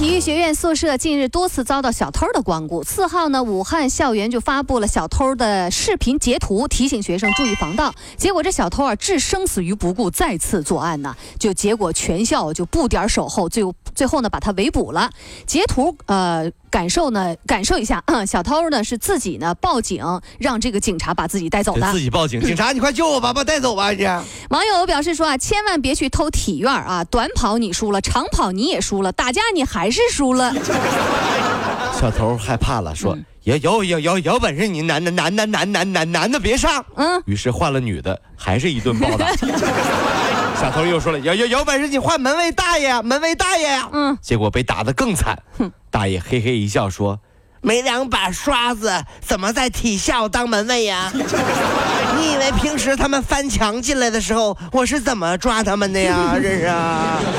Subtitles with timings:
[0.00, 2.82] 体育学院宿舍近日多次遭到小偷的光顾。
[2.82, 7.92] 四号呢，武汉校园就发布了小偷的视频截图，提醒学生注意防盗。
[8.16, 11.14] 结果这小偷啊，置生死于不顾，再次作案呢。
[11.38, 13.62] 就结果全校就布点守候，最
[13.94, 15.10] 最后呢把他围捕了。
[15.44, 16.50] 截图呃。
[16.70, 17.34] 感受呢？
[17.46, 20.04] 感受一下，嗯，小偷呢是自己呢报警，
[20.38, 21.90] 让这个警察把自己带走的。
[21.92, 24.04] 自己报警， 警察你快救我吧，把带走吧，这。
[24.50, 30.52] 网友表示说啊，千万别去偷体院啊，短跑你输了，长跑你也输了，打架你还是输了。
[32.00, 39.26] 小偷害怕了，说有有有有有本事你男的男的男男男男的别上，嗯，于是换了女的，还是一顿暴打。
[40.60, 45.42] 小偷又说了：“有有有本事你换门卫大爷，门卫大爷呀！”嗯，结果被打得更惨。
[45.58, 47.18] 哼，大爷嘿嘿一笑说
[47.62, 51.10] ：“没两把刷子，怎么在体校当门卫呀？”
[52.18, 56.32] 你以为平时他们翻墙进来的时候，我是怎么抓他们的呀？
[56.34, 57.32] 这是啊，这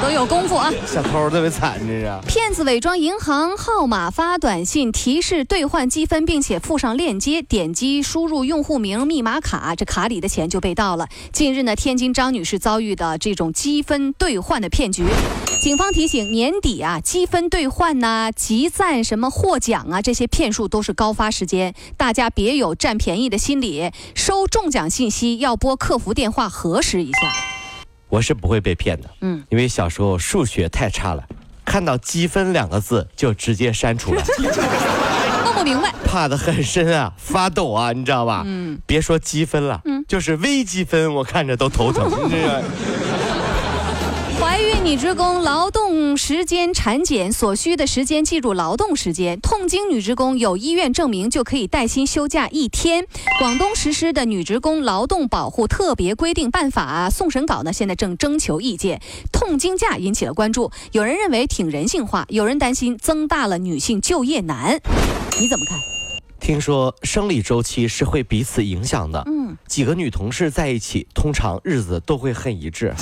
[0.00, 0.72] 都有功夫啊！
[0.86, 2.18] 小偷特别惨，这是。
[2.26, 11.08] 骗子伪装银行号码发短信提示兑换积分，并且附上链接，点击输入用户名、密码卡，这卡里的钱就被盗了。
[11.32, 15.04] 近日呢，天津张女士遭遇的这种积分兑换的骗局。
[15.62, 23.90] 警方提醒：年底啊，积分兑换呐、集赞、什么获奖啊，这些骗术都是高发时间，大家别有占便宜的心理。
[24.14, 27.57] 收中奖信息要拨客服电话核实一下。
[28.08, 31.22] 我是不会被骗的，嗯，因为小时候数学太差了，
[31.64, 34.22] 看到积分两个字就直接删除了，
[35.44, 38.42] 弄不明白，怕的很深啊，发抖啊，你知道吧？
[38.46, 42.10] 嗯，别说积分了，嗯，就是微积分，我看着都头疼。
[42.30, 42.62] 这个。
[44.48, 53.06] 怀孕女职工劳动时间产检所需的时间计入劳动时间，痛经女职工有医院证明就可以带薪休假一天。
[53.38, 59.02] 广东实施的女职工劳动保护特别规定办法送审稿呢，现在正征求意见。
[59.30, 64.80] 痛经假引起了关注，有人认为挺人性化，有人担心增大了女性就业难。
[65.38, 65.78] 你怎么看？
[66.40, 69.22] 听说生理周期是会彼此影响的。
[69.26, 72.94] 嗯，几个女同事在一起，通常日子都会很一致。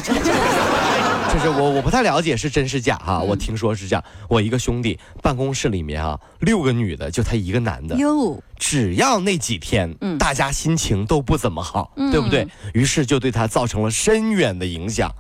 [1.32, 3.20] 就是我，我不太了解是真是假哈。
[3.20, 7.96] 我听说是这样，我一个兄弟办公室里面啊，六个女的，就他一个男的。
[7.96, 12.46] 哟，只要那几天，大家心情都不怎么好，对不对？
[12.72, 15.10] 于是就对他造成了深远的影响。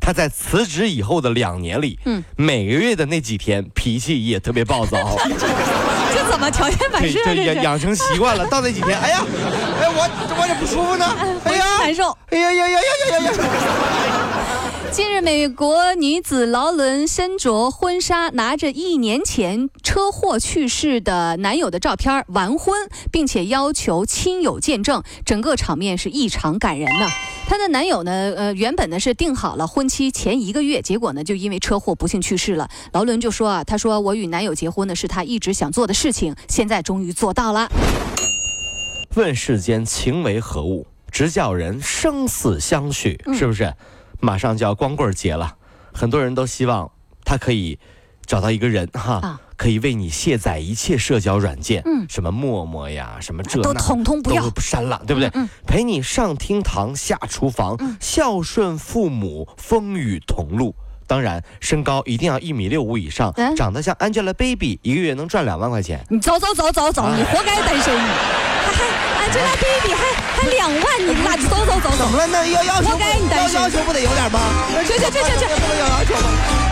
[0.00, 4.98] 他在辞职以后的两年里，嗯，每个月的那几天脾气也特别暴躁。
[6.12, 7.22] 这怎么条件反射？
[7.24, 9.24] 对养养成习惯了，到那几天，哎呀，
[9.80, 11.06] 哎我我也不舒服呢，
[11.46, 14.21] 哎呀难受，哎呀呀呀呀呀呀！
[14.92, 27.08] 近日，美国女子劳伦身着婚纱，拿着一年前车祸去世的男友的照片完婚，并且要求亲友见证，整个场面是异常感人呢。
[27.48, 32.68] 她的男友呢，呃，原本呢是定好了婚期前一个月，结果呢就因为车祸不幸去世了。
[32.92, 37.70] 劳伦就说啊，她说我与男友结婚呢是她一直想做的事情，现在终于做到了。
[39.14, 43.72] 问世间情为何物，直叫人生死相许，是不是？
[44.22, 45.56] 马上就要光棍节了，
[45.92, 46.90] 很多人都希望
[47.24, 47.78] 他可以
[48.24, 55.28] 找到一个人哈，可以为你卸载一切社交软件，嗯，什么陌陌呀，什么这都统统不要删了，对不对？
[55.34, 60.74] 嗯，陪你上厅堂下厨房，孝顺父母，风雨同路。
[61.08, 66.02] 当然，身高一定要一米六五以上，长得像 Angelababy，一个月能赚两万块钱。
[66.08, 69.11] 你走走走走走，你活该单身。
[69.22, 70.02] 还还 Angelababy 还
[70.34, 71.96] 还两万，你俩走走走走。
[71.96, 72.26] 怎么了？
[72.26, 73.60] 那要要求，活该你单身。
[73.60, 74.40] 要求不得有点吗？
[74.84, 76.71] 去去去去去，不能有要求吗？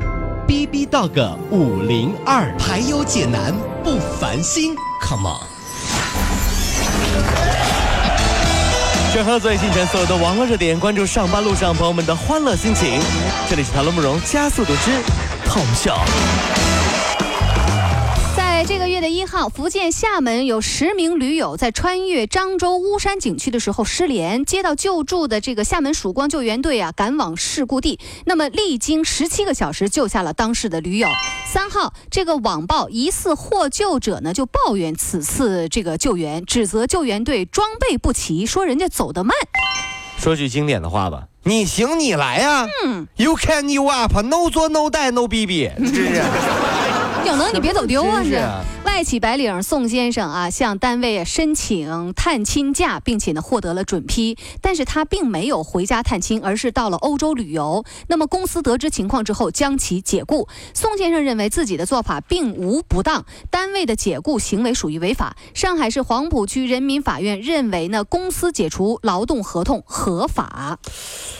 [0.71, 3.53] 逼到个五零二，排忧解难
[3.83, 5.41] 不烦心，Come on！
[9.13, 13.01] 整合最新全所有的网络热点，关注上班路上朋友们的欢乐心情。
[13.49, 14.91] 这里是《唐乐慕容加速度之
[15.45, 15.97] 痛笑》。
[18.61, 19.01] 在这个月。
[19.01, 27.99] 的一号，福建厦门有十名驴友在穿越漳州巫山景区的时候失联，接到救助的这个厦门曙光救援队啊，赶往事故地。
[28.27, 31.07] 那么历经十七个小时救下了当事的驴友。
[31.47, 39.35] 三号，这个网曝疑似获救者呢就抱怨此次这个救援，指责救援队装备不齐，说人家走得慢。
[40.19, 46.21] 说句经典的话吧，你行你来呀、嗯，You can you up，no 做 no die no bb，真是。
[47.31, 48.21] 有能你别走丢啊！
[48.21, 57.85] 这真是外企白领宋先生啊，向单位申请探亲假，并且呢获得了准批，但是他并没有回家探亲，而是到了欧洲旅游。
[58.07, 60.49] 那么公司得知情况之后，将其解雇。
[60.73, 65.37] 宋先生认为自己的做法并无不当，单位的解雇行为属于违法。
[65.53, 70.77] 上海市黄浦区人民法院认为呢，公司解除劳动合同合法。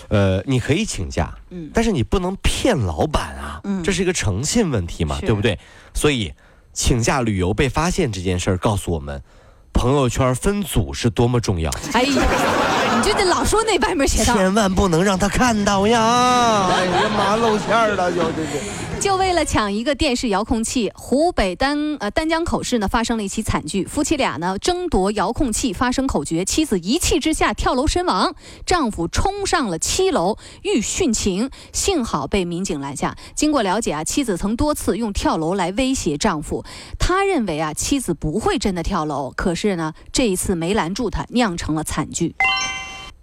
[0.07, 5.59] 呃，你可以请假，嗯但是你不能骗老板啊，嗯这是一个诚信问题嘛，对不对？
[5.93, 6.33] 所以，
[6.73, 9.21] 请假旅游被发现这件事儿，告诉我们，
[9.73, 12.23] 朋友圈分组是多么重要，哎呀，
[12.97, 14.33] 你就得老说那外面写道。
[14.33, 16.67] 千万不能让他看到呀！
[16.69, 18.99] 哎呀妈，露馅儿了，就这这。
[18.99, 33.15] 就为了抢一个电视遥控器，湖北丹呃丹江口市呢发生了一起惨剧，夫妻俩呢争夺遥控器发生口角，妻子一气之下跳楼身亡，丈夫冲上了七楼欲殉情，幸好被民警拦下。
[33.33, 36.63] 经过了解啊，妻子曾多次用跳楼来威胁丈夫，
[36.99, 42.35] 他认为啊妻子不会真的跳楼，可是呢这一次没拦住他，酿成了惨剧。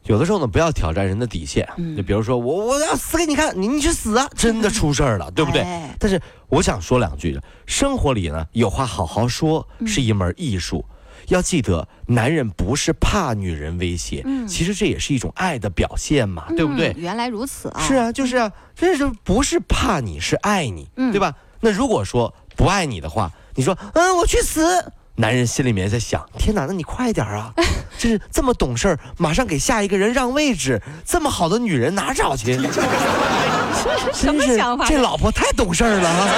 [0.08, 1.68] 有的时候呢，不要挑战人的底线。
[1.76, 4.28] 嗯就比如说我我要死给你看，你你去死啊！
[4.34, 5.60] 真的出事儿了，对不对？
[5.62, 10.84] 哎但是我想说两句，生活里呢有话好好说嗯是一门艺术。
[11.28, 16.94] 要记得，男人不是怕女人威胁，嗯其实这也是一种爱的表现嘛，对不对嗯？
[16.96, 17.80] 原来如此啊！
[17.86, 21.34] 是啊，就是啊，这是不是怕你是爱你，嗯对吧？
[21.60, 24.90] 那如果说不爱你的话，你说嗯我去死，
[25.20, 27.52] 男人心里面在想，天哪，那你快点啊！
[27.98, 32.54] 这是这么懂事儿，马上给下一个人让位置，这么好的女人哪找去？
[34.14, 34.86] 什么真是想法？
[34.86, 36.28] 这老婆太懂事儿了啊！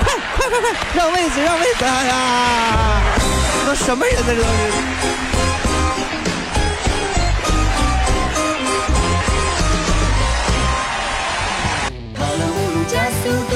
[0.00, 1.84] 快快快快，让位置让位置！
[1.84, 3.02] 哎呀，
[3.66, 4.22] 都什么人呢？
[4.26, 4.46] 这都是。
[12.14, 13.54] 跑了五路加速度，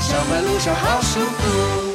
[0.00, 1.91] 上班路上好舒服。